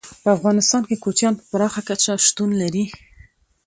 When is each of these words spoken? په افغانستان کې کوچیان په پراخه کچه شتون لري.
په 0.23 0.29
افغانستان 0.37 0.81
کې 0.89 1.01
کوچیان 1.03 1.33
په 1.39 1.43
پراخه 1.51 1.81
کچه 1.87 2.11
شتون 2.25 2.49
لري. 2.61 2.85